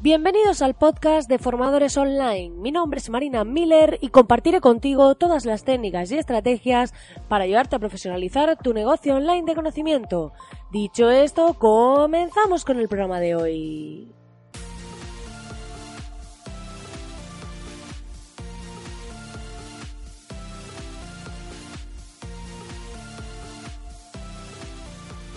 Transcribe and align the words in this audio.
Bienvenidos 0.00 0.62
al 0.62 0.74
podcast 0.74 1.28
de 1.28 1.40
Formadores 1.40 1.96
Online. 1.96 2.50
Mi 2.50 2.70
nombre 2.70 2.98
es 2.98 3.10
Marina 3.10 3.42
Miller 3.42 3.98
y 4.00 4.10
compartiré 4.10 4.60
contigo 4.60 5.16
todas 5.16 5.44
las 5.44 5.64
técnicas 5.64 6.12
y 6.12 6.18
estrategias 6.18 6.94
para 7.26 7.42
ayudarte 7.42 7.74
a 7.74 7.78
profesionalizar 7.80 8.56
tu 8.62 8.72
negocio 8.72 9.16
online 9.16 9.42
de 9.44 9.56
conocimiento. 9.56 10.32
Dicho 10.70 11.10
esto, 11.10 11.54
comenzamos 11.54 12.64
con 12.64 12.78
el 12.78 12.86
programa 12.86 13.18
de 13.18 13.34
hoy. 13.34 14.08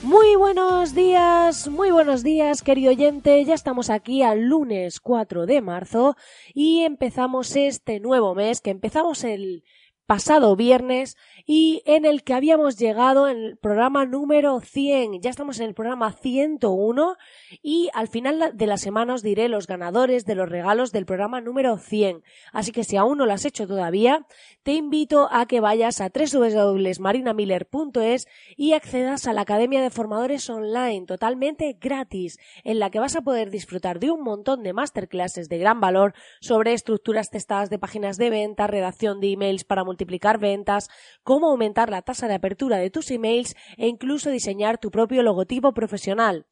Muy 0.04 0.36
buenos 0.36 0.96
días, 0.96 1.68
muy 1.68 1.92
buenos 1.92 2.24
días, 2.24 2.64
querido 2.64 2.90
oyente. 2.90 3.46
Ya 3.46 3.54
estamos 3.54 3.92
aquí 3.92 4.24
al 4.24 4.42
lunes 4.42 5.00
4 5.00 5.46
de 5.46 5.62
marzo 5.62 6.16
y 6.56 6.80
empezamos 6.82 7.56
este 7.56 8.00
nuevo 8.00 8.34
mes, 8.34 8.62
que 8.62 8.72
empezamos 8.72 9.24
el 9.24 9.64
pasado 10.12 10.58
viernes 10.58 11.16
y 11.46 11.84
en 11.86 12.04
el 12.04 12.24
que 12.24 12.34
habíamos 12.34 12.78
llegado 12.78 13.30
en 13.30 13.38
el 13.38 13.58
programa 13.58 14.06
número 14.06 14.60
100. 14.60 15.22
Ya 15.22 15.30
estamos 15.30 15.62
en 15.62 15.68
el 15.68 15.74
programa 15.74 16.12
101 16.12 17.16
y 17.62 17.90
al 17.94 18.10
final 18.10 18.52
de 18.54 18.68
la 18.68 18.76
semana 18.76 19.14
os 19.14 19.24
diré 19.24 19.48
los 19.48 19.68
ganadores 19.68 20.26
de 20.26 20.36
los 20.36 20.50
regalos 20.50 20.92
del 20.92 21.06
programa 21.06 21.40
número 21.40 21.78
100. 21.78 22.24
Así 22.52 22.74
que 22.74 22.84
si 22.84 22.98
aún 22.98 23.20
no 23.20 23.26
lo 23.26 23.32
has 23.32 23.46
hecho 23.46 23.68
todavía, 23.68 24.28
te 24.64 24.74
invito 24.74 25.30
a 25.32 25.46
que 25.46 25.62
vayas 25.62 26.02
a 26.02 26.10
www.marinamiller.es 26.10 28.28
y 28.58 28.74
accedas 28.74 29.28
a 29.28 29.34
la 29.34 29.44
Academia 29.44 29.82
de 29.82 29.92
Formadores 29.92 30.50
Online 30.50 31.06
totalmente 31.06 31.78
gratis, 31.80 32.38
en 32.66 32.80
la 32.80 32.90
que 32.90 33.00
vas 33.00 33.16
a 33.16 33.22
poder 33.22 33.50
disfrutar 33.50 34.02
de 34.02 34.12
un 34.12 34.24
montón 34.24 34.62
de 34.62 34.74
masterclasses 34.74 35.48
de 35.48 35.58
gran 35.58 35.80
valor 35.80 36.14
sobre 36.42 36.74
estructuras 36.74 37.30
testadas 37.30 37.70
de 37.70 37.80
páginas 37.80 38.18
de 38.18 38.30
venta, 38.30 38.68
redacción 38.68 39.22
de 39.22 39.32
emails 39.32 39.64
para 39.64 39.86
multiplicar 39.86 40.01
multiplicar 40.02 40.40
ventas, 40.40 40.90
cómo 41.24 41.50
aumentar 41.50 41.92
la 41.92 42.02
tasa 42.02 42.28
de 42.28 42.34
apertura 42.34 42.78
de 42.78 42.90
tus 42.90 43.12
emails 43.12 43.56
e 43.78 43.88
incluso 43.88 44.32
diseñar 44.32 44.80
tu 44.80 44.90
propio 44.90 45.22
logotipo 45.22 45.74
profesional. 45.74 46.48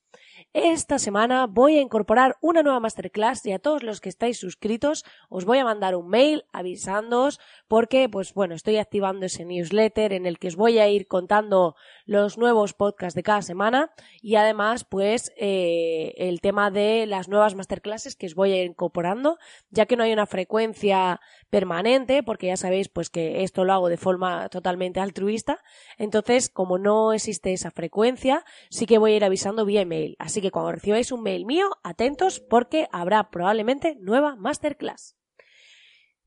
Esta 0.53 0.99
semana 0.99 1.47
voy 1.47 1.77
a 1.77 1.81
incorporar 1.81 2.37
una 2.41 2.63
nueva 2.63 2.79
masterclass 2.79 3.45
y 3.45 3.51
a 3.51 3.59
todos 3.59 3.83
los 3.83 3.99
que 3.99 4.09
estáis 4.09 4.39
suscritos 4.39 5.03
os 5.29 5.45
voy 5.45 5.57
a 5.57 5.65
mandar 5.65 5.95
un 5.95 6.07
mail 6.07 6.45
avisándoos 6.53 7.39
porque, 7.67 8.07
pues 8.09 8.33
bueno, 8.33 8.55
estoy 8.55 8.77
activando 8.77 9.25
ese 9.25 9.45
newsletter 9.45 10.13
en 10.13 10.25
el 10.25 10.39
que 10.39 10.47
os 10.47 10.55
voy 10.55 10.79
a 10.79 10.87
ir 10.87 11.07
contando 11.07 11.75
los 12.05 12.37
nuevos 12.37 12.73
podcasts 12.73 13.15
de 13.15 13.23
cada 13.23 13.41
semana 13.41 13.91
y 14.21 14.35
además, 14.35 14.85
pues, 14.85 15.31
eh, 15.37 16.13
el 16.17 16.41
tema 16.41 16.71
de 16.71 17.05
las 17.05 17.27
nuevas 17.27 17.55
masterclasses 17.55 18.15
que 18.15 18.27
os 18.27 18.35
voy 18.35 18.53
a 18.53 18.61
ir 18.61 18.69
incorporando, 18.69 19.37
ya 19.69 19.85
que 19.85 19.95
no 19.95 20.03
hay 20.03 20.13
una 20.13 20.25
frecuencia 20.25 21.19
permanente, 21.49 22.23
porque 22.23 22.47
ya 22.47 22.57
sabéis, 22.57 22.89
pues, 22.89 23.09
que 23.09 23.43
esto 23.43 23.65
lo 23.65 23.73
hago 23.73 23.89
de 23.89 23.97
forma 23.97 24.49
totalmente 24.49 24.99
altruista. 24.99 25.59
Entonces, 25.97 26.49
como 26.49 26.77
no 26.77 27.13
existe 27.13 27.53
esa 27.53 27.71
frecuencia, 27.71 28.45
sí 28.69 28.85
que 28.85 28.97
voy 28.97 29.13
a 29.13 29.17
ir 29.17 29.25
avisando 29.25 29.65
vía 29.65 29.81
email. 29.81 30.15
Que 30.35 30.51
cuando 30.51 30.71
recibáis 30.71 31.11
un 31.11 31.23
mail 31.23 31.45
mío, 31.45 31.69
atentos 31.83 32.39
porque 32.39 32.87
habrá 32.91 33.29
probablemente 33.29 33.97
nueva 33.99 34.35
masterclass. 34.35 35.15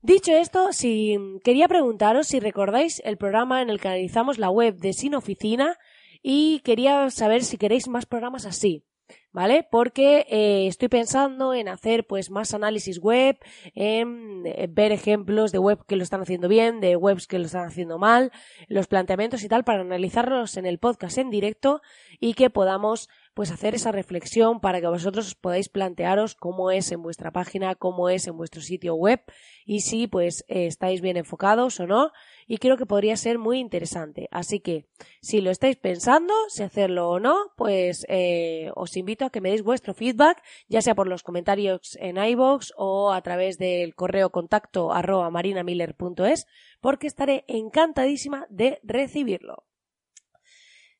Dicho 0.01 0.33
esto, 0.33 0.73
si 0.73 1.17
quería 1.43 1.69
preguntaros 1.69 2.27
si 2.27 2.39
recordáis 2.39 3.01
el 3.05 3.17
programa 3.17 3.61
en 3.61 3.69
el 3.69 3.79
que 3.79 3.87
analizamos 3.87 4.37
la 4.37 4.49
web 4.49 4.75
de 4.75 4.91
Sin 4.91 5.15
Oficina 5.15 5.77
y 6.21 6.59
quería 6.59 7.09
saber 7.09 7.43
si 7.43 7.57
queréis 7.57 7.87
más 7.87 8.05
programas 8.05 8.45
así. 8.45 8.83
¿vale? 9.31 9.67
Porque 9.69 10.25
eh, 10.29 10.67
estoy 10.67 10.87
pensando 10.89 11.53
en 11.53 11.67
hacer 11.67 12.05
pues 12.05 12.29
más 12.29 12.53
análisis 12.53 12.99
web, 12.99 13.37
en, 13.73 14.43
ver 14.69 14.91
ejemplos 14.91 15.51
de 15.51 15.57
web 15.57 15.83
que 15.87 15.95
lo 15.95 16.03
están 16.03 16.21
haciendo 16.21 16.47
bien, 16.47 16.79
de 16.79 16.95
webs 16.95 17.27
que 17.27 17.39
lo 17.39 17.45
están 17.45 17.65
haciendo 17.65 17.97
mal, 17.97 18.31
los 18.67 18.87
planteamientos 18.87 19.43
y 19.43 19.49
tal 19.49 19.63
para 19.63 19.81
analizarlos 19.81 20.55
en 20.57 20.65
el 20.65 20.77
podcast 20.77 21.17
en 21.17 21.29
directo 21.29 21.81
y 22.19 22.35
que 22.35 22.49
podamos 22.49 23.09
pues 23.33 23.51
hacer 23.51 23.75
esa 23.75 23.91
reflexión 23.91 24.59
para 24.59 24.79
que 24.79 24.87
vosotros 24.87 25.35
podáis 25.35 25.69
plantearos 25.69 26.35
cómo 26.35 26.71
es 26.71 26.91
en 26.91 27.01
vuestra 27.01 27.31
página, 27.31 27.75
cómo 27.75 28.09
es 28.09 28.27
en 28.27 28.37
vuestro 28.37 28.61
sitio 28.61 28.95
web 28.95 29.21
y 29.65 29.81
si 29.81 30.07
pues 30.07 30.45
eh, 30.47 30.67
estáis 30.67 31.01
bien 31.01 31.17
enfocados 31.17 31.79
o 31.79 31.87
no 31.87 32.11
y 32.47 32.57
creo 32.57 32.77
que 32.77 32.85
podría 32.85 33.15
ser 33.17 33.39
muy 33.39 33.59
interesante. 33.59 34.27
Así 34.31 34.59
que 34.59 34.85
si 35.21 35.41
lo 35.41 35.49
estáis 35.49 35.77
pensando, 35.77 36.33
si 36.49 36.63
hacerlo 36.63 37.09
o 37.09 37.19
no, 37.19 37.35
pues 37.57 38.05
eh, 38.09 38.69
os 38.75 38.95
invito 38.97 39.25
a 39.25 39.29
que 39.29 39.41
me 39.41 39.49
deis 39.49 39.63
vuestro 39.63 39.93
feedback, 39.93 40.41
ya 40.67 40.81
sea 40.81 40.95
por 40.95 41.07
los 41.07 41.23
comentarios 41.23 41.97
en 41.99 42.17
iVoox 42.17 42.71
o 42.77 43.11
a 43.11 43.21
través 43.21 43.57
del 43.57 43.95
correo 43.95 44.31
contacto 44.31 44.91
arroba 44.91 45.29
marinamiller.es, 45.29 46.45
porque 46.81 47.07
estaré 47.07 47.45
encantadísima 47.47 48.45
de 48.49 48.79
recibirlo. 48.83 49.65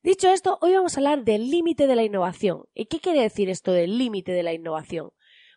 Dicho 0.04 0.28
esto, 0.28 0.58
hoy 0.60 0.74
vamos 0.74 0.94
a 0.94 1.00
hablar 1.00 1.24
del 1.24 1.50
límite 1.50 1.86
de 1.86 1.96
la 1.96 2.02
innovación. 2.04 2.64
¿Y 2.74 2.84
qué 2.86 3.00
quiere 3.00 3.22
decir 3.22 3.48
esto 3.48 3.72
del 3.72 3.96
límite 3.96 4.32
de 4.32 4.42
la 4.42 4.52
innovación? 4.52 5.12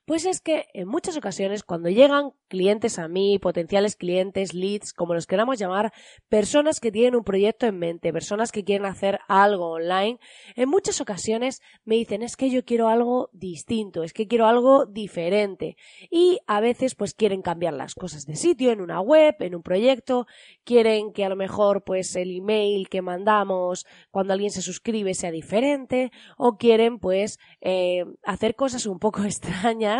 Pues 0.07 0.25
es 0.25 0.40
que 0.40 0.68
en 0.73 0.88
muchas 0.88 1.18
ocasiones 1.18 1.63
cuando 1.63 1.90
llegan 1.90 2.31
clientes 2.47 2.97
a 2.97 3.09
mí, 3.09 3.40
potenciales 3.40 3.97
clientes, 3.97 4.53
leads, 4.53 4.94
como 4.94 5.13
los 5.13 5.28
queramos 5.28 5.59
llamar, 5.59 5.91
personas 6.29 6.79
que 6.79 6.94
tienen 6.94 7.18
un 7.18 7.25
proyecto 7.25 7.66
en 7.66 7.78
mente, 7.78 8.13
personas 8.13 8.53
que 8.53 8.63
quieren 8.63 8.85
hacer 8.85 9.19
algo 9.28 9.72
online, 9.72 10.18
en 10.56 10.69
muchas 10.69 11.01
ocasiones 11.01 11.62
me 11.84 11.95
dicen 11.95 12.22
es 12.23 12.38
que 12.38 12.50
yo 12.50 12.63
quiero 12.63 12.88
algo 12.88 13.29
distinto, 13.34 14.01
es 14.01 14.13
que 14.13 14.28
quiero 14.29 14.47
algo 14.47 14.85
diferente 14.85 15.75
y 16.09 16.39
a 16.47 16.62
veces 16.62 16.95
pues 16.95 17.13
quieren 17.13 17.41
cambiar 17.41 17.74
las 17.74 17.94
cosas 17.94 18.25
de 18.25 18.38
sitio 18.38 18.72
en 18.72 18.79
una 18.79 19.01
web, 19.01 19.35
en 19.41 19.56
un 19.56 19.62
proyecto, 19.62 20.25
quieren 20.63 21.12
que 21.12 21.25
a 21.25 21.29
lo 21.29 21.35
mejor 21.35 21.84
pues 21.84 22.16
el 22.16 22.34
email 22.34 22.88
que 22.88 23.01
mandamos 23.01 23.85
cuando 24.09 24.31
alguien 24.31 24.51
se 24.51 24.62
suscribe 24.62 25.13
sea 25.16 25.31
diferente 25.31 26.13
o 26.38 26.56
quieren 26.56 26.97
pues 26.97 27.39
eh, 27.59 28.06
hacer 28.24 28.56
cosas 28.56 28.85
un 28.85 29.00
poco 29.00 29.24
extrañas 29.25 29.96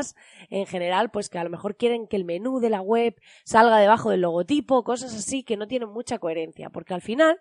en 0.50 0.66
general, 0.66 1.10
pues 1.12 1.30
que 1.30 1.40
a 1.40 1.44
lo 1.44 1.50
mejor 1.50 1.76
quieren 1.76 2.08
que 2.08 2.16
el 2.16 2.26
menú 2.26 2.60
de 2.60 2.70
la 2.70 2.82
web 2.82 3.16
salga 3.44 3.78
debajo 3.78 4.10
del 4.10 4.22
logotipo, 4.22 4.84
cosas 4.84 5.14
así 5.14 5.44
que 5.44 5.58
no 5.58 5.68
tienen 5.68 5.90
mucha 5.90 6.20
coherencia, 6.20 6.70
porque 6.70 6.94
al 6.94 7.02
final, 7.02 7.40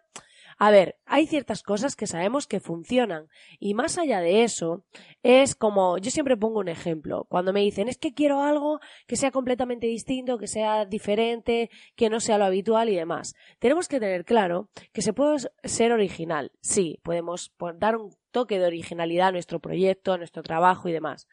a 0.58 0.70
ver, 0.70 0.96
hay 1.04 1.26
ciertas 1.26 1.62
cosas 1.62 1.96
que 1.96 2.06
sabemos 2.06 2.46
que 2.46 2.60
funcionan 2.60 3.28
y 3.58 3.74
más 3.74 3.98
allá 3.98 4.20
de 4.20 4.44
eso 4.44 4.84
es 5.22 5.54
como, 5.54 5.98
yo 5.98 6.10
siempre 6.10 6.36
pongo 6.36 6.60
un 6.60 6.68
ejemplo, 6.68 7.26
cuando 7.28 7.52
me 7.52 7.60
dicen 7.60 7.88
es 7.88 7.98
que 7.98 8.14
quiero 8.14 8.42
algo 8.42 8.80
que 9.06 9.16
sea 9.16 9.30
completamente 9.30 9.86
distinto, 9.86 10.38
que 10.38 10.46
sea 10.46 10.86
diferente, 10.86 11.70
que 11.94 12.08
no 12.08 12.20
sea 12.20 12.38
lo 12.38 12.44
habitual 12.44 12.88
y 12.88 12.96
demás. 12.96 13.34
Tenemos 13.58 13.88
que 13.88 14.00
tener 14.00 14.24
claro 14.24 14.68
que 14.92 15.02
se 15.02 15.12
puede 15.12 15.38
ser 15.64 15.92
original, 15.92 16.52
sí, 16.60 17.00
podemos 17.02 17.52
dar 17.76 17.96
un 17.96 18.14
toque 18.30 18.58
de 18.58 18.66
originalidad 18.66 19.28
a 19.28 19.32
nuestro 19.32 19.60
proyecto, 19.60 20.12
a 20.12 20.18
nuestro 20.18 20.42
trabajo 20.42 20.88
y 20.88 20.92
demás 20.92 21.26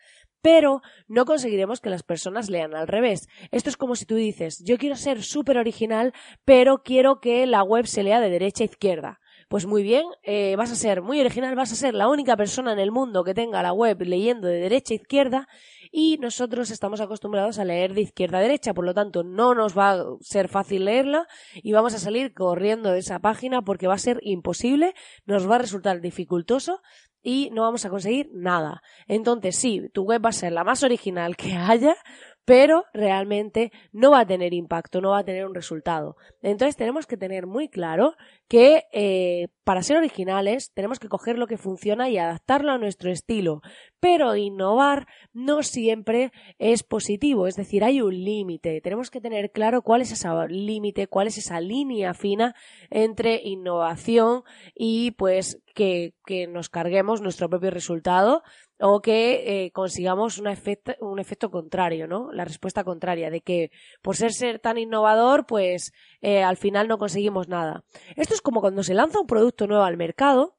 pero 0.44 0.82
no 1.08 1.24
conseguiremos 1.24 1.80
que 1.80 1.90
las 1.90 2.04
personas 2.04 2.50
lean 2.50 2.76
al 2.76 2.90
revés. 2.90 3.30
Esto 3.52 3.70
es 3.70 3.78
como 3.78 3.96
si 3.96 4.06
tú 4.06 4.16
dices, 4.16 4.62
yo 4.64 4.78
quiero 4.78 4.98
ser 4.98 5.24
súper 5.24 5.58
original, 5.58 6.14
pero 6.44 6.84
quiero 6.84 7.22
que 7.22 7.48
la 7.48 7.64
web 7.64 7.88
se 7.88 8.04
lea 8.04 8.20
de 8.20 8.30
derecha 8.30 8.66
a 8.66 8.66
izquierda. 8.66 9.20
Pues 9.48 9.66
muy 9.66 9.84
bien, 9.84 10.04
eh, 10.24 10.56
vas 10.58 10.72
a 10.72 10.76
ser 10.76 11.02
muy 11.02 11.22
original, 11.22 11.56
vas 11.56 11.72
a 11.72 11.76
ser 11.76 11.94
la 11.94 12.10
única 12.10 12.36
persona 12.36 12.74
en 12.74 12.80
el 12.80 12.92
mundo 12.92 13.24
que 13.24 13.34
tenga 13.34 13.64
la 13.64 13.72
web 13.72 14.02
leyendo 14.02 14.48
de 14.48 14.60
derecha 14.60 14.94
a 14.94 14.98
izquierda 14.98 15.48
y 15.92 16.18
nosotros 16.18 16.72
estamos 16.72 17.00
acostumbrados 17.00 17.58
a 17.58 17.64
leer 17.64 17.94
de 17.94 18.02
izquierda 18.02 18.40
a 18.40 18.42
derecha, 18.42 18.74
por 18.74 18.84
lo 18.84 18.94
tanto 18.94 19.24
no 19.24 19.54
nos 19.54 19.78
va 19.78 19.92
a 19.92 20.06
ser 20.20 20.50
fácil 20.50 20.86
leerla 20.86 21.28
y 21.54 21.72
vamos 21.72 21.94
a 21.94 22.00
salir 22.00 22.34
corriendo 22.34 22.92
de 22.92 23.00
esa 23.00 23.20
página 23.20 23.62
porque 23.62 23.88
va 23.88 23.94
a 23.94 24.00
ser 24.00 24.20
imposible, 24.24 24.94
nos 25.26 25.50
va 25.50 25.56
a 25.56 25.60
resultar 25.60 26.02
dificultoso 26.02 26.82
y 27.24 27.50
no 27.52 27.62
vamos 27.64 27.86
a 27.86 27.90
conseguir 27.90 28.30
nada. 28.34 28.84
Entonces 29.08 29.56
sí, 29.56 29.90
tu 29.94 30.04
web 30.04 30.24
va 30.24 30.30
a 30.30 30.34
ser 30.34 30.52
la 30.52 30.64
más 30.64 30.84
original 30.84 31.36
que 31.36 31.54
haya, 31.54 31.96
pero 32.46 32.86
realmente 32.94 33.72
no 33.92 34.12
va 34.12 34.22
a 34.22 34.28
tener 34.28 34.54
impacto, 34.54 35.00
no 35.02 35.12
va 35.12 35.20
a 35.20 35.24
tener 35.24 35.46
un 35.46 35.56
resultado. 35.56 36.18
Entonces 36.42 36.76
tenemos 36.76 37.08
que 37.08 37.18
tener 37.18 37.48
muy 37.48 37.70
claro 37.70 38.16
que 38.48 38.84
eh, 38.92 39.48
para 39.64 39.82
ser 39.82 39.98
originales 39.98 40.72
tenemos 40.74 41.00
que 41.00 41.08
coger 41.08 41.38
lo 41.38 41.48
que 41.48 41.58
funciona 41.58 42.10
y 42.10 42.18
adaptarlo 42.18 42.72
a 42.72 42.78
nuestro 42.78 43.12
estilo. 43.12 43.62
Pero 44.00 44.36
innovar 44.36 45.08
no 45.32 45.64
siempre 45.64 46.32
es 46.60 46.84
positivo, 46.84 47.48
es 47.48 47.56
decir, 47.56 47.84
hay 47.84 48.02
un 48.02 48.24
límite. 48.24 48.82
Tenemos 48.82 49.10
que 49.10 49.22
tener 49.22 49.52
claro 49.52 49.82
cuál 49.82 50.02
es 50.02 50.12
ese 50.12 50.28
límite, 50.50 51.08
cuál 51.08 51.28
es 51.28 51.38
esa 51.38 51.62
línea 51.62 52.14
fina 52.14 52.56
entre 52.90 53.42
innovación 53.44 54.44
y 54.76 55.12
pues 55.12 55.62
que, 55.74 56.14
que 56.26 56.48
nos 56.48 56.70
carguemos 56.70 57.22
nuestro 57.22 57.50
propio 57.50 57.72
resultado 57.72 58.44
o 58.86 59.02
que 59.02 59.66
eh, 59.66 59.72
consigamos 59.72 60.40
un 60.40 60.48
efecto, 60.48 61.50
contrario, 61.50 62.06
¿no? 62.06 62.34
La 62.34 62.44
respuesta 62.44 62.84
contraria, 62.84 63.30
de 63.30 63.40
que 63.40 63.72
por 64.02 64.18
ser, 64.18 64.34
ser 64.34 64.60
tan 64.60 64.78
innovador, 64.78 65.46
pues 65.46 65.94
eh, 66.22 66.44
al 66.44 66.58
final 66.58 66.90
no 66.90 66.98
conseguimos 66.98 67.48
nada. 67.48 67.86
Esto 68.18 68.34
es 68.34 68.42
como 68.42 68.60
cuando 68.60 68.84
se 68.84 68.94
lanza 68.94 69.22
un 69.22 69.28
producto 69.28 69.68
nuevo 69.68 69.84
al 69.86 69.96
mercado, 69.96 70.58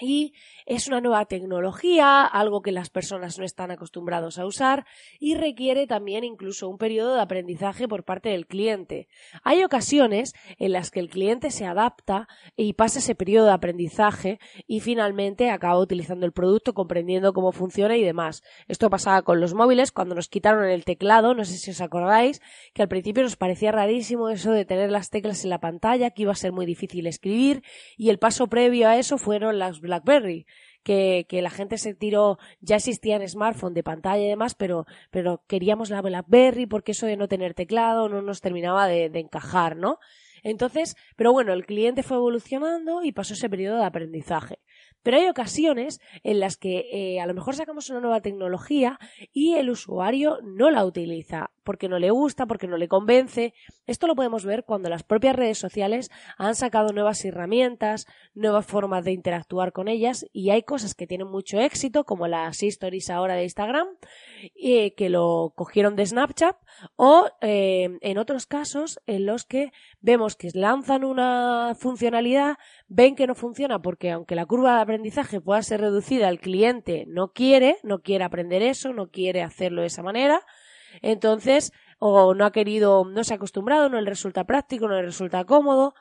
y 0.00 0.34
es 0.66 0.88
una 0.88 1.00
nueva 1.00 1.24
tecnología, 1.26 2.24
algo 2.24 2.62
que 2.62 2.72
las 2.72 2.90
personas 2.90 3.38
no 3.38 3.44
están 3.44 3.70
acostumbrados 3.70 4.38
a 4.38 4.46
usar 4.46 4.86
y 5.18 5.34
requiere 5.34 5.86
también 5.86 6.24
incluso 6.24 6.68
un 6.68 6.78
periodo 6.78 7.14
de 7.14 7.22
aprendizaje 7.22 7.88
por 7.88 8.04
parte 8.04 8.30
del 8.30 8.46
cliente. 8.46 9.08
Hay 9.42 9.64
ocasiones 9.64 10.34
en 10.58 10.72
las 10.72 10.90
que 10.90 11.00
el 11.00 11.08
cliente 11.08 11.50
se 11.50 11.66
adapta 11.66 12.28
y 12.56 12.74
pasa 12.74 12.98
ese 12.98 13.14
periodo 13.14 13.46
de 13.46 13.52
aprendizaje 13.52 14.38
y 14.66 14.80
finalmente 14.80 15.50
acaba 15.50 15.78
utilizando 15.78 16.26
el 16.26 16.32
producto, 16.32 16.74
comprendiendo 16.74 17.32
cómo 17.32 17.52
funciona 17.52 17.96
y 17.96 18.04
demás. 18.04 18.42
Esto 18.68 18.90
pasaba 18.90 19.22
con 19.22 19.40
los 19.40 19.54
móviles 19.54 19.92
cuando 19.92 20.14
nos 20.14 20.28
quitaron 20.28 20.64
el 20.64 20.84
teclado, 20.84 21.34
no 21.34 21.44
sé 21.44 21.56
si 21.56 21.70
os 21.70 21.80
acordáis, 21.80 22.40
que 22.74 22.82
al 22.82 22.88
principio 22.88 23.22
nos 23.22 23.36
parecía 23.36 23.72
rarísimo 23.72 24.28
eso 24.28 24.52
de 24.52 24.64
tener 24.64 24.90
las 24.90 25.10
teclas 25.10 25.44
en 25.44 25.50
la 25.50 25.60
pantalla, 25.60 26.10
que 26.10 26.22
iba 26.22 26.32
a 26.32 26.36
ser 26.36 26.52
muy 26.52 26.66
difícil 26.66 27.06
escribir 27.06 27.62
y 27.96 28.10
el 28.10 28.18
paso 28.18 28.48
previo 28.48 28.88
a 28.88 28.96
eso 28.96 29.18
fueron 29.18 29.58
las 29.58 29.80
BlackBerry, 29.88 30.46
que, 30.82 31.26
que, 31.28 31.42
la 31.42 31.50
gente 31.50 31.76
se 31.76 31.94
tiró, 31.94 32.38
ya 32.60 32.76
existían 32.76 33.26
smartphones 33.28 33.74
de 33.74 33.82
pantalla 33.82 34.24
y 34.24 34.28
demás, 34.28 34.54
pero, 34.54 34.86
pero 35.10 35.42
queríamos 35.46 35.90
la 35.90 36.00
BlackBerry 36.00 36.66
porque 36.66 36.92
eso 36.92 37.06
de 37.06 37.16
no 37.16 37.28
tener 37.28 37.54
teclado 37.54 38.08
no 38.08 38.22
nos 38.22 38.40
terminaba 38.40 38.86
de, 38.86 39.06
encajar, 39.06 39.76
¿no? 39.76 39.98
Entonces, 40.44 40.96
pero 41.16 41.32
bueno, 41.32 41.52
el 41.52 41.66
cliente 41.66 42.04
fue 42.04 42.16
evolucionando 42.16 43.02
y 43.02 43.12
pasó 43.12 43.34
ese 43.34 43.50
periodo 43.50 43.78
de 43.78 43.84
aprendizaje. 43.84 44.60
Pero 45.02 45.16
hay 45.16 45.26
ocasiones 45.28 46.00
en 46.22 46.38
las 46.38 46.56
que 46.56 46.86
eh, 46.92 47.20
a 47.20 47.26
lo 47.26 47.34
mejor 47.34 47.56
sacamos 47.56 47.90
una 47.90 48.00
nueva 48.00 48.20
tecnología 48.20 48.98
y 49.32 49.54
el 49.54 49.70
usuario 49.70 50.38
no 50.42 50.70
la 50.70 50.84
utiliza 50.84 51.50
porque 51.68 51.90
no 51.90 51.98
le 51.98 52.10
gusta, 52.10 52.46
porque 52.46 52.66
no 52.66 52.78
le 52.78 52.88
convence. 52.88 53.52
Esto 53.86 54.06
lo 54.06 54.14
podemos 54.14 54.46
ver 54.46 54.64
cuando 54.64 54.88
las 54.88 55.02
propias 55.02 55.36
redes 55.36 55.58
sociales 55.58 56.10
han 56.38 56.54
sacado 56.54 56.94
nuevas 56.94 57.22
herramientas, 57.26 58.06
nuevas 58.32 58.64
formas 58.64 59.04
de 59.04 59.12
interactuar 59.12 59.72
con 59.72 59.86
ellas 59.86 60.24
y 60.32 60.48
hay 60.48 60.62
cosas 60.62 60.94
que 60.94 61.06
tienen 61.06 61.26
mucho 61.26 61.60
éxito, 61.60 62.04
como 62.04 62.26
las 62.26 62.62
stories 62.62 63.10
ahora 63.10 63.34
de 63.34 63.42
Instagram, 63.42 63.86
que 64.56 65.10
lo 65.10 65.52
cogieron 65.54 65.94
de 65.94 66.06
Snapchat, 66.06 66.56
o 66.96 67.28
eh, 67.42 67.98
en 68.00 68.16
otros 68.16 68.46
casos 68.46 68.98
en 69.06 69.26
los 69.26 69.44
que 69.44 69.70
vemos 70.00 70.36
que 70.36 70.48
lanzan 70.54 71.04
una 71.04 71.76
funcionalidad, 71.78 72.56
ven 72.86 73.14
que 73.14 73.26
no 73.26 73.34
funciona 73.34 73.78
porque 73.82 74.10
aunque 74.10 74.36
la 74.36 74.46
curva 74.46 74.76
de 74.76 74.80
aprendizaje 74.80 75.42
pueda 75.42 75.60
ser 75.60 75.82
reducida, 75.82 76.30
el 76.30 76.40
cliente 76.40 77.04
no 77.08 77.32
quiere, 77.34 77.76
no 77.82 77.98
quiere 77.98 78.24
aprender 78.24 78.62
eso, 78.62 78.94
no 78.94 79.10
quiere 79.10 79.42
hacerlo 79.42 79.82
de 79.82 79.88
esa 79.88 80.02
manera, 80.02 80.40
entonces, 81.02 81.72
o 81.98 82.34
no 82.34 82.44
ha 82.44 82.52
querido, 82.52 83.04
no 83.04 83.24
se 83.24 83.34
ha 83.34 83.36
acostumbrado, 83.36 83.88
no 83.88 84.00
le 84.00 84.08
resulta 84.08 84.44
práctico, 84.44 84.88
no 84.88 84.94
le 84.94 85.02
resulta 85.02 85.44
cómodo. 85.44 85.94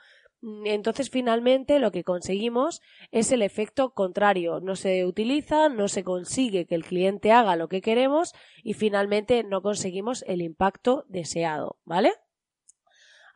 Entonces, 0.66 1.10
finalmente, 1.10 1.80
lo 1.80 1.92
que 1.92 2.04
conseguimos 2.04 2.82
es 3.12 3.32
el 3.32 3.42
efecto 3.42 3.94
contrario. 3.94 4.60
No 4.60 4.76
se 4.76 5.06
utiliza, 5.06 5.68
no 5.70 5.88
se 5.88 6.04
consigue 6.04 6.68
que 6.68 6.76
el 6.76 6.86
cliente 6.86 7.32
haga 7.32 7.56
lo 7.56 7.68
que 7.68 7.82
queremos 7.82 8.34
y 8.64 8.74
finalmente 8.74 9.44
no 9.44 9.62
conseguimos 9.62 10.24
el 10.28 10.42
impacto 10.42 11.06
deseado, 11.08 11.78
¿vale? 11.86 12.14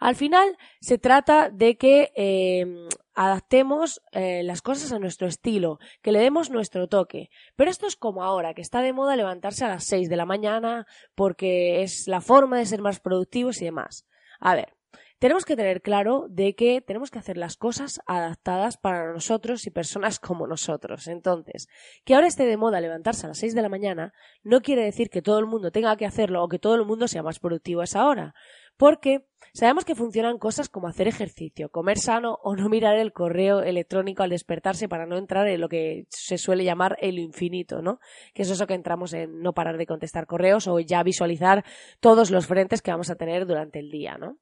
Al 0.01 0.15
final 0.15 0.57
se 0.79 0.97
trata 0.97 1.51
de 1.51 1.77
que 1.77 2.11
eh, 2.15 2.65
adaptemos 3.13 4.01
eh, 4.11 4.41
las 4.41 4.63
cosas 4.63 4.91
a 4.91 4.97
nuestro 4.97 5.27
estilo, 5.27 5.77
que 6.01 6.11
le 6.11 6.19
demos 6.19 6.49
nuestro 6.49 6.87
toque. 6.87 7.29
Pero 7.55 7.69
esto 7.69 7.85
es 7.85 7.95
como 7.95 8.23
ahora, 8.23 8.55
que 8.55 8.63
está 8.63 8.81
de 8.81 8.93
moda 8.93 9.15
levantarse 9.15 9.63
a 9.63 9.69
las 9.69 9.83
6 9.83 10.09
de 10.09 10.15
la 10.15 10.25
mañana 10.25 10.87
porque 11.13 11.83
es 11.83 12.07
la 12.07 12.19
forma 12.19 12.57
de 12.57 12.65
ser 12.65 12.81
más 12.81 12.99
productivos 12.99 13.61
y 13.61 13.65
demás. 13.65 14.07
A 14.39 14.55
ver, 14.55 14.73
tenemos 15.19 15.45
que 15.45 15.55
tener 15.55 15.83
claro 15.83 16.25
de 16.31 16.55
que 16.55 16.81
tenemos 16.81 17.11
que 17.11 17.19
hacer 17.19 17.37
las 17.37 17.55
cosas 17.55 18.01
adaptadas 18.07 18.77
para 18.77 19.13
nosotros 19.13 19.67
y 19.67 19.69
personas 19.69 20.17
como 20.19 20.47
nosotros. 20.47 21.07
Entonces, 21.07 21.67
que 22.05 22.15
ahora 22.15 22.25
esté 22.25 22.47
de 22.47 22.57
moda 22.57 22.81
levantarse 22.81 23.27
a 23.27 23.29
las 23.29 23.37
6 23.37 23.53
de 23.53 23.61
la 23.61 23.69
mañana 23.69 24.13
no 24.41 24.61
quiere 24.61 24.83
decir 24.83 25.11
que 25.11 25.21
todo 25.21 25.37
el 25.37 25.45
mundo 25.45 25.69
tenga 25.69 25.95
que 25.95 26.07
hacerlo 26.07 26.43
o 26.43 26.49
que 26.49 26.57
todo 26.57 26.73
el 26.73 26.85
mundo 26.85 27.07
sea 27.07 27.21
más 27.21 27.37
productivo 27.37 27.81
a 27.81 27.83
esa 27.83 28.07
hora 28.07 28.33
porque 28.77 29.27
sabemos 29.53 29.85
que 29.85 29.95
funcionan 29.95 30.37
cosas 30.37 30.69
como 30.69 30.87
hacer 30.87 31.07
ejercicio, 31.07 31.69
comer 31.69 31.97
sano 31.97 32.39
o 32.43 32.55
no 32.55 32.69
mirar 32.69 32.97
el 32.97 33.13
correo 33.13 33.61
electrónico 33.61 34.23
al 34.23 34.29
despertarse 34.29 34.87
para 34.87 35.05
no 35.05 35.17
entrar 35.17 35.47
en 35.47 35.61
lo 35.61 35.69
que 35.69 36.05
se 36.09 36.37
suele 36.37 36.63
llamar 36.63 36.97
el 37.01 37.19
infinito, 37.19 37.81
¿no? 37.81 37.99
Que 38.33 38.43
es 38.43 38.49
eso 38.49 38.67
que 38.67 38.73
entramos 38.73 39.13
en 39.13 39.41
no 39.41 39.53
parar 39.53 39.77
de 39.77 39.85
contestar 39.85 40.27
correos 40.27 40.67
o 40.67 40.79
ya 40.79 41.03
visualizar 41.03 41.63
todos 41.99 42.31
los 42.31 42.47
frentes 42.47 42.81
que 42.81 42.91
vamos 42.91 43.09
a 43.09 43.15
tener 43.15 43.45
durante 43.45 43.79
el 43.79 43.91
día, 43.91 44.17
¿no? 44.17 44.37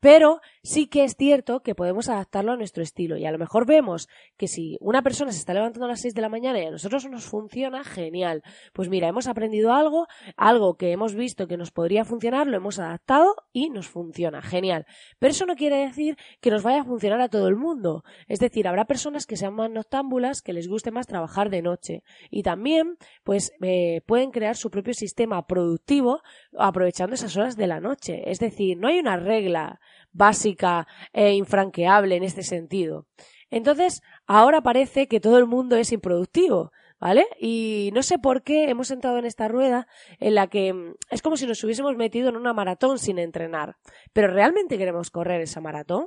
Pero 0.00 0.40
sí 0.62 0.86
que 0.86 1.04
es 1.04 1.16
cierto 1.16 1.62
que 1.62 1.74
podemos 1.74 2.08
adaptarlo 2.08 2.52
a 2.52 2.56
nuestro 2.56 2.82
estilo 2.82 3.16
y 3.16 3.24
a 3.24 3.32
lo 3.32 3.38
mejor 3.38 3.66
vemos 3.66 4.08
que 4.36 4.48
si 4.48 4.76
una 4.80 5.02
persona 5.02 5.32
se 5.32 5.38
está 5.38 5.54
levantando 5.54 5.86
a 5.86 5.88
las 5.88 6.00
6 6.00 6.14
de 6.14 6.22
la 6.22 6.28
mañana 6.28 6.60
y 6.60 6.66
a 6.66 6.70
nosotros 6.70 7.08
nos 7.08 7.24
funciona, 7.24 7.84
genial. 7.84 8.42
Pues 8.72 8.88
mira, 8.88 9.08
hemos 9.08 9.26
aprendido 9.26 9.72
algo, 9.72 10.06
algo 10.36 10.74
que 10.74 10.92
hemos 10.92 11.14
visto 11.14 11.46
que 11.46 11.56
nos 11.56 11.70
podría 11.70 12.04
funcionar, 12.04 12.46
lo 12.46 12.56
hemos 12.56 12.78
adaptado 12.78 13.34
y 13.52 13.70
nos 13.70 13.88
funciona, 13.88 14.41
genial. 14.42 14.86
Pero 15.18 15.30
eso 15.30 15.46
no 15.46 15.56
quiere 15.56 15.76
decir 15.76 16.16
que 16.40 16.50
nos 16.50 16.62
vaya 16.62 16.82
a 16.82 16.84
funcionar 16.84 17.20
a 17.20 17.28
todo 17.28 17.48
el 17.48 17.56
mundo. 17.56 18.04
Es 18.28 18.38
decir, 18.38 18.68
habrá 18.68 18.84
personas 18.84 19.26
que 19.26 19.36
sean 19.36 19.54
más 19.54 19.70
noctámbulas, 19.70 20.42
que 20.42 20.52
les 20.52 20.68
guste 20.68 20.90
más 20.90 21.06
trabajar 21.06 21.50
de 21.50 21.62
noche 21.62 22.02
y 22.30 22.42
también 22.42 22.96
pues 23.24 23.52
eh, 23.62 24.02
pueden 24.06 24.30
crear 24.30 24.56
su 24.56 24.70
propio 24.70 24.94
sistema 24.94 25.46
productivo 25.46 26.20
aprovechando 26.58 27.14
esas 27.14 27.36
horas 27.36 27.56
de 27.56 27.66
la 27.66 27.80
noche. 27.80 28.30
Es 28.30 28.38
decir, 28.38 28.76
no 28.76 28.88
hay 28.88 28.98
una 28.98 29.16
regla 29.16 29.80
básica 30.12 30.86
e 31.12 31.32
infranqueable 31.32 32.16
en 32.16 32.24
este 32.24 32.42
sentido. 32.42 33.06
Entonces, 33.50 34.00
ahora 34.26 34.62
parece 34.62 35.08
que 35.08 35.20
todo 35.20 35.38
el 35.38 35.46
mundo 35.46 35.76
es 35.76 35.92
improductivo, 35.92 36.72
¿vale? 37.02 37.26
Y 37.40 37.90
no 37.94 38.04
sé 38.04 38.16
por 38.20 38.44
qué 38.44 38.70
hemos 38.70 38.92
entrado 38.92 39.18
en 39.18 39.24
esta 39.24 39.48
rueda 39.48 39.88
en 40.20 40.36
la 40.36 40.46
que 40.46 40.72
mm, 40.72 40.94
es 41.10 41.20
como 41.20 41.36
si 41.36 41.48
nos 41.48 41.62
hubiésemos 41.64 41.96
metido 41.96 42.28
en 42.28 42.36
una 42.36 42.52
maratón 42.52 43.00
sin 43.00 43.18
entrenar. 43.18 43.74
Pero 44.12 44.28
¿realmente 44.28 44.78
queremos 44.78 45.10
correr 45.10 45.40
esa 45.40 45.60
maratón? 45.60 46.06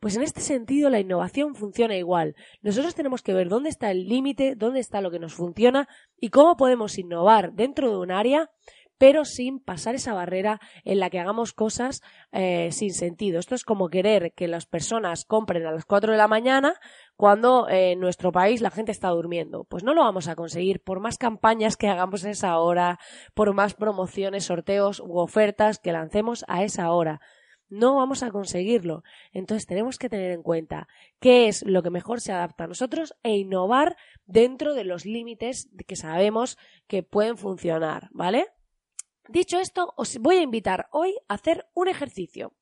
Pues 0.00 0.16
en 0.16 0.22
este 0.22 0.42
sentido 0.42 0.90
la 0.90 1.00
innovación 1.00 1.54
funciona 1.54 1.96
igual. 1.96 2.36
Nosotros 2.60 2.94
tenemos 2.94 3.22
que 3.22 3.32
ver 3.32 3.48
dónde 3.48 3.70
está 3.70 3.90
el 3.90 4.06
límite, 4.06 4.54
dónde 4.54 4.80
está 4.80 5.00
lo 5.00 5.10
que 5.10 5.18
nos 5.18 5.32
funciona 5.32 5.88
y 6.20 6.28
cómo 6.28 6.58
podemos 6.58 6.98
innovar 6.98 7.54
dentro 7.54 7.90
de 7.90 7.96
un 7.96 8.10
área 8.10 8.50
pero 8.98 9.24
sin 9.24 9.58
pasar 9.58 9.94
esa 9.94 10.14
barrera 10.14 10.60
en 10.84 11.00
la 11.00 11.10
que 11.10 11.20
hagamos 11.20 11.52
cosas 11.52 12.02
eh, 12.32 12.70
sin 12.72 12.92
sentido. 12.92 13.38
Esto 13.38 13.54
es 13.54 13.64
como 13.64 13.88
querer 13.88 14.32
que 14.34 14.48
las 14.48 14.66
personas 14.66 15.24
compren 15.24 15.66
a 15.66 15.72
las 15.72 15.84
4 15.84 16.12
de 16.12 16.18
la 16.18 16.28
mañana 16.28 16.74
cuando 17.16 17.68
eh, 17.68 17.92
en 17.92 18.00
nuestro 18.00 18.32
país 18.32 18.60
la 18.60 18.70
gente 18.70 18.92
está 18.92 19.08
durmiendo. 19.08 19.64
Pues 19.64 19.84
no 19.84 19.94
lo 19.94 20.02
vamos 20.02 20.28
a 20.28 20.36
conseguir 20.36 20.80
por 20.80 21.00
más 21.00 21.18
campañas 21.18 21.76
que 21.76 21.88
hagamos 21.88 22.24
a 22.24 22.30
esa 22.30 22.58
hora, 22.58 22.98
por 23.34 23.52
más 23.54 23.74
promociones, 23.74 24.44
sorteos 24.44 25.00
u 25.00 25.18
ofertas 25.18 25.78
que 25.78 25.92
lancemos 25.92 26.44
a 26.48 26.64
esa 26.64 26.90
hora 26.92 27.20
no 27.68 27.96
vamos 27.96 28.22
a 28.22 28.30
conseguirlo. 28.30 29.02
Entonces 29.32 29.66
tenemos 29.66 29.98
que 29.98 30.08
tener 30.08 30.30
en 30.30 30.42
cuenta 30.42 30.88
qué 31.20 31.48
es 31.48 31.64
lo 31.66 31.82
que 31.82 31.90
mejor 31.90 32.20
se 32.20 32.32
adapta 32.32 32.64
a 32.64 32.68
nosotros 32.68 33.14
e 33.22 33.36
innovar 33.36 33.96
dentro 34.26 34.74
de 34.74 34.84
los 34.84 35.04
límites 35.04 35.68
que 35.86 35.96
sabemos 35.96 36.56
que 36.86 37.02
pueden 37.02 37.36
funcionar, 37.36 38.08
¿vale? 38.12 38.46
Dicho 39.28 39.58
esto, 39.58 39.94
os 39.96 40.18
voy 40.18 40.36
a 40.36 40.42
invitar 40.42 40.88
hoy 40.90 41.16
a 41.28 41.34
hacer 41.34 41.66
un 41.74 41.88
ejercicio. 41.88 42.52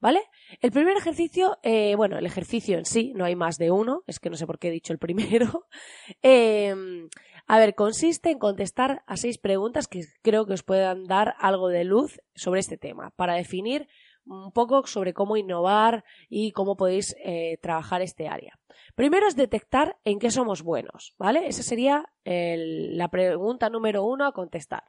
¿Vale? 0.00 0.22
El 0.60 0.70
primer 0.70 0.96
ejercicio, 0.96 1.58
eh, 1.62 1.94
bueno, 1.96 2.18
el 2.18 2.26
ejercicio 2.26 2.78
en 2.78 2.84
sí, 2.84 3.12
no 3.16 3.24
hay 3.24 3.34
más 3.34 3.58
de 3.58 3.72
uno, 3.72 4.04
es 4.06 4.20
que 4.20 4.30
no 4.30 4.36
sé 4.36 4.46
por 4.46 4.58
qué 4.58 4.68
he 4.68 4.72
dicho 4.72 4.92
el 4.92 4.98
primero. 4.98 5.66
Em, 6.22 7.08
a 7.46 7.58
ver, 7.58 7.74
consiste 7.74 8.30
en 8.30 8.38
contestar 8.38 9.02
a 9.06 9.16
seis 9.16 9.38
preguntas 9.38 9.88
que 9.88 10.02
creo 10.22 10.46
que 10.46 10.52
os 10.52 10.62
puedan 10.62 11.04
dar 11.04 11.34
algo 11.38 11.68
de 11.68 11.84
luz 11.84 12.20
sobre 12.34 12.60
este 12.60 12.78
tema, 12.78 13.10
para 13.16 13.34
definir 13.34 13.88
un 14.24 14.52
poco 14.52 14.86
sobre 14.86 15.14
cómo 15.14 15.36
innovar 15.36 16.04
y 16.28 16.52
cómo 16.52 16.76
podéis 16.76 17.16
eh, 17.24 17.58
trabajar 17.60 18.02
este 18.02 18.28
área. 18.28 18.58
Primero 18.94 19.26
es 19.26 19.34
detectar 19.34 19.98
en 20.04 20.18
qué 20.18 20.30
somos 20.30 20.62
buenos, 20.62 21.14
¿vale? 21.18 21.48
Esa 21.48 21.62
sería 21.62 22.04
la 22.24 23.08
pregunta 23.08 23.70
número 23.70 24.04
uno 24.04 24.26
a 24.26 24.32
contestar. 24.32 24.84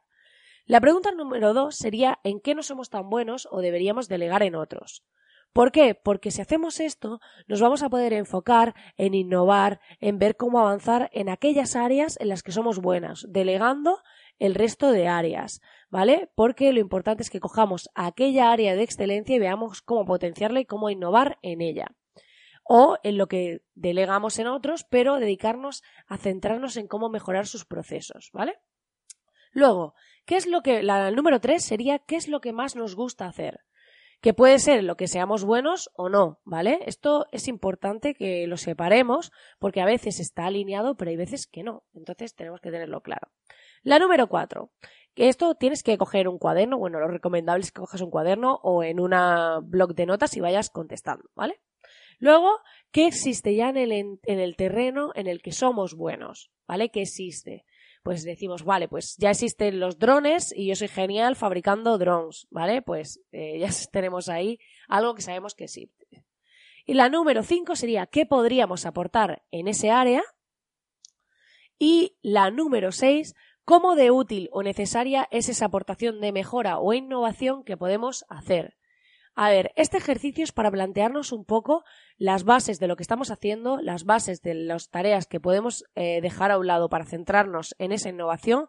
La 0.70 0.80
pregunta 0.80 1.10
número 1.10 1.52
dos 1.52 1.74
sería 1.74 2.20
¿en 2.22 2.38
qué 2.38 2.54
no 2.54 2.62
somos 2.62 2.90
tan 2.90 3.10
buenos 3.10 3.48
o 3.50 3.60
deberíamos 3.60 4.06
delegar 4.06 4.44
en 4.44 4.54
otros? 4.54 5.02
¿Por 5.52 5.72
qué? 5.72 5.96
Porque 5.96 6.30
si 6.30 6.42
hacemos 6.42 6.78
esto, 6.78 7.18
nos 7.48 7.60
vamos 7.60 7.82
a 7.82 7.88
poder 7.88 8.12
enfocar 8.12 8.76
en 8.96 9.14
innovar, 9.14 9.80
en 9.98 10.20
ver 10.20 10.36
cómo 10.36 10.60
avanzar 10.60 11.10
en 11.12 11.28
aquellas 11.28 11.74
áreas 11.74 12.16
en 12.20 12.28
las 12.28 12.44
que 12.44 12.52
somos 12.52 12.78
buenas, 12.78 13.26
delegando 13.28 13.98
el 14.38 14.54
resto 14.54 14.92
de 14.92 15.08
áreas, 15.08 15.60
¿vale? 15.88 16.30
Porque 16.36 16.72
lo 16.72 16.78
importante 16.78 17.24
es 17.24 17.30
que 17.30 17.40
cojamos 17.40 17.90
aquella 17.96 18.52
área 18.52 18.76
de 18.76 18.84
excelencia 18.84 19.34
y 19.34 19.40
veamos 19.40 19.82
cómo 19.82 20.04
potenciarla 20.04 20.60
y 20.60 20.66
cómo 20.66 20.88
innovar 20.88 21.40
en 21.42 21.62
ella. 21.62 21.96
O 22.62 22.96
en 23.02 23.18
lo 23.18 23.26
que 23.26 23.64
delegamos 23.74 24.38
en 24.38 24.46
otros, 24.46 24.86
pero 24.88 25.18
dedicarnos 25.18 25.82
a 26.06 26.16
centrarnos 26.16 26.76
en 26.76 26.86
cómo 26.86 27.08
mejorar 27.08 27.48
sus 27.48 27.64
procesos, 27.64 28.30
¿vale? 28.32 28.60
Luego, 29.52 29.94
¿qué 30.24 30.36
es 30.36 30.46
lo 30.46 30.62
que, 30.62 30.82
la 30.82 31.10
número 31.10 31.40
tres 31.40 31.64
sería, 31.64 31.98
¿qué 31.98 32.16
es 32.16 32.28
lo 32.28 32.40
que 32.40 32.52
más 32.52 32.76
nos 32.76 32.94
gusta 32.94 33.26
hacer? 33.26 33.60
que 34.20 34.34
puede 34.34 34.58
ser 34.58 34.84
lo 34.84 34.96
que 34.96 35.08
seamos 35.08 35.44
buenos 35.44 35.90
o 35.94 36.08
no, 36.08 36.40
¿vale? 36.44 36.80
Esto 36.84 37.26
es 37.32 37.48
importante 37.48 38.14
que 38.14 38.46
lo 38.46 38.58
separemos 38.58 39.32
porque 39.58 39.80
a 39.80 39.86
veces 39.86 40.20
está 40.20 40.44
alineado, 40.44 40.94
pero 40.96 41.10
hay 41.10 41.16
veces 41.16 41.46
que 41.46 41.62
no. 41.62 41.84
Entonces 41.94 42.34
tenemos 42.34 42.60
que 42.60 42.70
tenerlo 42.70 43.00
claro. 43.00 43.28
La 43.82 43.98
número 43.98 44.28
cuatro. 44.28 44.72
Esto 45.16 45.54
tienes 45.54 45.82
que 45.82 45.98
coger 45.98 46.28
un 46.28 46.38
cuaderno, 46.38 46.78
bueno, 46.78 47.00
lo 47.00 47.08
recomendable 47.08 47.62
es 47.62 47.72
que 47.72 47.80
cojas 47.80 48.00
un 48.00 48.10
cuaderno 48.10 48.60
o 48.62 48.82
en 48.84 49.00
una 49.00 49.60
blog 49.62 49.94
de 49.94 50.06
notas 50.06 50.36
y 50.36 50.40
vayas 50.40 50.70
contestando, 50.70 51.28
¿vale? 51.34 51.60
Luego, 52.18 52.50
¿qué 52.92 53.06
existe 53.06 53.54
ya 53.54 53.70
en 53.70 53.76
el, 53.78 53.92
en 53.92 54.38
el 54.38 54.56
terreno 54.56 55.10
en 55.14 55.26
el 55.26 55.40
que 55.42 55.52
somos 55.52 55.94
buenos? 55.94 56.50
¿Vale? 56.66 56.90
¿Qué 56.90 57.02
existe? 57.02 57.64
Pues 58.02 58.24
decimos, 58.24 58.64
vale, 58.64 58.88
pues 58.88 59.16
ya 59.18 59.30
existen 59.30 59.78
los 59.78 59.98
drones 59.98 60.52
y 60.56 60.66
yo 60.66 60.76
soy 60.76 60.88
genial 60.88 61.36
fabricando 61.36 61.98
drones, 61.98 62.46
¿vale? 62.50 62.82
Pues 62.82 63.20
eh, 63.32 63.58
ya 63.58 63.68
tenemos 63.92 64.28
ahí 64.28 64.58
algo 64.88 65.14
que 65.14 65.22
sabemos 65.22 65.54
que 65.54 65.64
existe. 65.64 66.24
Y 66.86 66.94
la 66.94 67.08
número 67.08 67.42
5 67.42 67.76
sería 67.76 68.06
qué 68.06 68.26
podríamos 68.26 68.86
aportar 68.86 69.42
en 69.50 69.68
ese 69.68 69.90
área. 69.90 70.22
Y 71.78 72.16
la 72.20 72.50
número 72.50 72.90
6, 72.92 73.34
cómo 73.64 73.94
de 73.94 74.10
útil 74.10 74.48
o 74.52 74.62
necesaria 74.62 75.28
es 75.30 75.48
esa 75.48 75.66
aportación 75.66 76.20
de 76.20 76.32
mejora 76.32 76.78
o 76.78 76.92
innovación 76.92 77.64
que 77.64 77.76
podemos 77.76 78.24
hacer. 78.28 78.76
A 79.34 79.50
ver, 79.50 79.72
este 79.76 79.96
ejercicio 79.96 80.44
es 80.44 80.52
para 80.52 80.70
plantearnos 80.70 81.32
un 81.32 81.44
poco 81.44 81.84
las 82.20 82.44
bases 82.44 82.78
de 82.78 82.86
lo 82.86 82.96
que 82.96 83.02
estamos 83.02 83.30
haciendo, 83.30 83.80
las 83.80 84.04
bases 84.04 84.42
de 84.42 84.52
las 84.52 84.90
tareas 84.90 85.26
que 85.26 85.40
podemos 85.40 85.84
eh, 85.94 86.20
dejar 86.20 86.50
a 86.50 86.58
un 86.58 86.66
lado 86.66 86.90
para 86.90 87.06
centrarnos 87.06 87.74
en 87.78 87.92
esa 87.92 88.10
innovación 88.10 88.66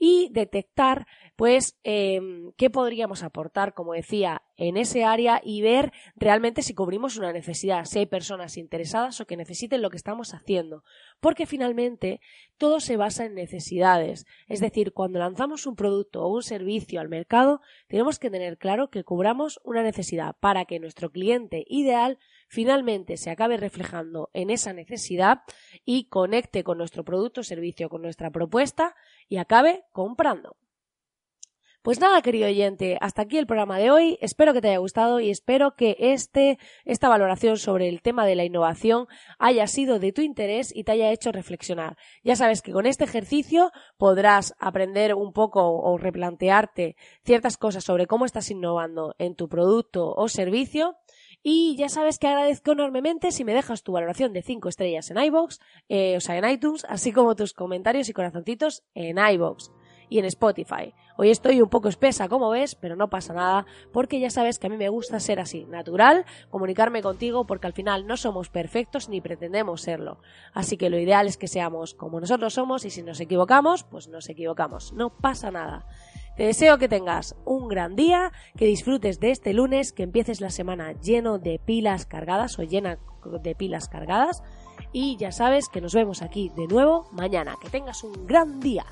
y 0.00 0.30
detectar, 0.32 1.06
pues, 1.36 1.78
em, 1.84 2.50
qué 2.56 2.70
podríamos 2.70 3.22
aportar, 3.22 3.72
como 3.72 3.92
decía, 3.92 4.42
en 4.56 4.76
ese 4.76 5.04
área 5.04 5.40
y 5.44 5.62
ver 5.62 5.92
realmente 6.16 6.62
si 6.62 6.74
cubrimos 6.74 7.16
una 7.16 7.32
necesidad, 7.32 7.84
si 7.84 8.00
hay 8.00 8.06
personas 8.06 8.56
interesadas 8.56 9.20
o 9.20 9.26
que 9.26 9.36
necesiten 9.36 9.80
lo 9.80 9.90
que 9.90 9.96
estamos 9.96 10.34
haciendo. 10.34 10.82
Porque 11.20 11.46
finalmente 11.46 12.20
todo 12.56 12.80
se 12.80 12.96
basa 12.96 13.26
en 13.26 13.34
necesidades. 13.34 14.26
Es 14.48 14.58
decir, 14.58 14.92
cuando 14.92 15.20
lanzamos 15.20 15.68
un 15.68 15.76
producto 15.76 16.24
o 16.24 16.34
un 16.34 16.42
servicio 16.42 17.00
al 17.00 17.08
mercado, 17.08 17.60
tenemos 17.86 18.18
que 18.18 18.30
tener 18.30 18.58
claro 18.58 18.90
que 18.90 19.04
cubramos 19.04 19.60
una 19.62 19.84
necesidad 19.84 20.34
para 20.40 20.64
que 20.64 20.80
nuestro 20.80 21.10
cliente 21.10 21.64
ideal 21.68 22.18
finalmente 22.48 22.87
se 23.16 23.30
acabe 23.30 23.58
reflejando 23.58 24.30
en 24.32 24.48
esa 24.50 24.72
necesidad 24.72 25.42
y 25.84 26.08
conecte 26.08 26.64
con 26.64 26.78
nuestro 26.78 27.04
producto 27.04 27.42
o 27.42 27.44
servicio, 27.44 27.90
con 27.90 28.00
nuestra 28.00 28.30
propuesta 28.30 28.94
y 29.28 29.36
acabe 29.36 29.84
comprando. 29.92 30.56
Pues 31.82 32.00
nada, 32.00 32.20
querido 32.22 32.46
oyente, 32.48 32.98
hasta 33.00 33.22
aquí 33.22 33.38
el 33.38 33.46
programa 33.46 33.78
de 33.78 33.90
hoy. 33.90 34.18
Espero 34.20 34.52
que 34.52 34.60
te 34.60 34.68
haya 34.68 34.78
gustado 34.78 35.20
y 35.20 35.30
espero 35.30 35.76
que 35.76 35.96
este, 35.98 36.58
esta 36.84 37.08
valoración 37.08 37.56
sobre 37.56 37.88
el 37.88 38.02
tema 38.02 38.26
de 38.26 38.34
la 38.34 38.44
innovación 38.44 39.06
haya 39.38 39.66
sido 39.66 39.98
de 39.98 40.12
tu 40.12 40.20
interés 40.20 40.74
y 40.74 40.84
te 40.84 40.92
haya 40.92 41.12
hecho 41.12 41.30
reflexionar. 41.30 41.96
Ya 42.24 42.36
sabes 42.36 42.62
que 42.62 42.72
con 42.72 42.84
este 42.84 43.04
ejercicio 43.04 43.70
podrás 43.96 44.54
aprender 44.58 45.14
un 45.14 45.32
poco 45.32 45.80
o 45.80 45.96
replantearte 45.98 46.96
ciertas 47.24 47.56
cosas 47.56 47.84
sobre 47.84 48.06
cómo 48.06 48.24
estás 48.24 48.50
innovando 48.50 49.14
en 49.18 49.36
tu 49.36 49.48
producto 49.48 50.12
o 50.14 50.28
servicio 50.28 50.96
y 51.42 51.76
ya 51.76 51.88
sabes 51.88 52.18
que 52.18 52.26
agradezco 52.26 52.72
enormemente 52.72 53.32
si 53.32 53.44
me 53.44 53.54
dejas 53.54 53.82
tu 53.82 53.92
valoración 53.92 54.32
de 54.32 54.42
5 54.42 54.68
estrellas 54.68 55.10
en 55.10 55.18
iBox, 55.18 55.60
eh, 55.88 56.16
o 56.16 56.20
sea, 56.20 56.36
en 56.36 56.48
iTunes, 56.48 56.84
así 56.88 57.12
como 57.12 57.36
tus 57.36 57.52
comentarios 57.52 58.08
y 58.08 58.12
corazoncitos 58.12 58.84
en 58.94 59.18
iBox 59.18 59.70
y 60.08 60.18
en 60.18 60.24
Spotify. 60.24 60.94
Hoy 61.16 61.30
estoy 61.30 61.60
un 61.60 61.68
poco 61.68 61.88
espesa, 61.88 62.28
como 62.28 62.50
ves, 62.50 62.74
pero 62.74 62.96
no 62.96 63.10
pasa 63.10 63.34
nada, 63.34 63.66
porque 63.92 64.20
ya 64.20 64.30
sabes 64.30 64.58
que 64.58 64.68
a 64.68 64.70
mí 64.70 64.76
me 64.76 64.88
gusta 64.88 65.20
ser 65.20 65.40
así, 65.40 65.64
natural, 65.64 66.24
comunicarme 66.48 67.02
contigo, 67.02 67.46
porque 67.46 67.66
al 67.66 67.72
final 67.72 68.06
no 68.06 68.16
somos 68.16 68.48
perfectos 68.50 69.08
ni 69.08 69.20
pretendemos 69.20 69.82
serlo. 69.82 70.20
Así 70.54 70.76
que 70.76 70.90
lo 70.90 70.98
ideal 70.98 71.26
es 71.26 71.36
que 71.36 71.48
seamos 71.48 71.94
como 71.94 72.20
nosotros 72.20 72.54
somos 72.54 72.84
y 72.84 72.90
si 72.90 73.02
nos 73.02 73.20
equivocamos, 73.20 73.84
pues 73.84 74.08
nos 74.08 74.28
equivocamos. 74.28 74.92
No 74.92 75.10
pasa 75.10 75.50
nada. 75.50 75.86
Te 76.38 76.44
deseo 76.44 76.78
que 76.78 76.88
tengas 76.88 77.34
un 77.44 77.66
gran 77.66 77.96
día, 77.96 78.30
que 78.56 78.66
disfrutes 78.66 79.18
de 79.18 79.32
este 79.32 79.52
lunes, 79.52 79.90
que 79.90 80.04
empieces 80.04 80.40
la 80.40 80.50
semana 80.50 80.92
lleno 80.92 81.40
de 81.40 81.58
pilas 81.58 82.06
cargadas 82.06 82.60
o 82.60 82.62
llena 82.62 83.00
de 83.42 83.56
pilas 83.56 83.88
cargadas. 83.88 84.44
Y 84.92 85.16
ya 85.16 85.32
sabes 85.32 85.68
que 85.68 85.80
nos 85.80 85.94
vemos 85.94 86.22
aquí 86.22 86.52
de 86.54 86.68
nuevo 86.68 87.08
mañana. 87.10 87.56
Que 87.60 87.70
tengas 87.70 88.04
un 88.04 88.24
gran 88.24 88.60
día. 88.60 88.86